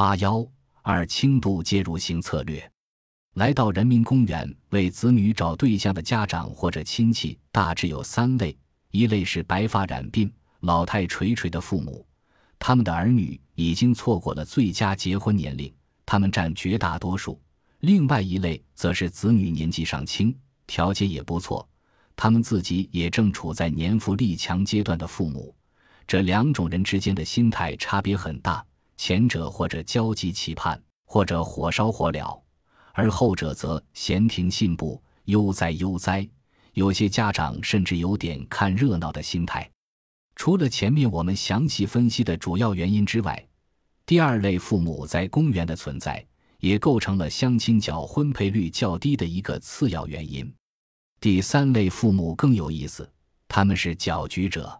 [0.00, 0.42] 八幺
[0.80, 2.72] 二轻度介入型策略。
[3.34, 8.56] 来到人民公园为子女找对象的家长或者亲戚大致有三类：
[8.92, 12.06] 一类是白发染鬓、老态垂垂的父母，
[12.58, 15.70] 他们的儿女已经错过了最佳结婚年龄，
[16.06, 17.38] 他们占绝大多数；
[17.80, 20.34] 另外一类则是子女年纪尚轻，
[20.66, 21.68] 条件也不错，
[22.16, 25.54] 他们自己也正处在年富力强阶段的父母。
[26.06, 28.64] 这两种人之间的心态差别很大，
[29.02, 32.38] 前者或者焦急期盼，或者火烧火燎。
[32.92, 36.28] 而后者则闲庭信步，悠哉悠哉。
[36.74, 39.66] 有些家长甚至有点看热闹的心态。
[40.36, 43.48] 除了前面我们详细分析的主要原因之外，
[44.04, 46.22] 第二类父母在公园的存在，
[46.58, 50.52] 也构成了相亲角婚配率较低的一个次要原因。
[51.18, 53.10] 第三类父母更有意思，
[53.48, 54.79] 他们是搅局者。